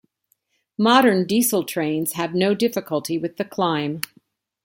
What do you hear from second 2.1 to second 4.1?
have no difficulty with the climb.